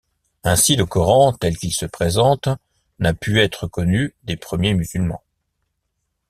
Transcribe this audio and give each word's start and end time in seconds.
Ainsi 0.43 0.75
le 0.77 0.87
Coran 0.87 1.31
tel 1.31 1.55
qu'il 1.55 1.71
se 1.71 1.85
présente 1.85 2.49
n'a 2.97 3.13
pu 3.13 3.39
être 3.39 3.67
connu 3.67 4.15
des 4.23 4.35
premiers 4.35 4.73
musulmans. 4.73 5.21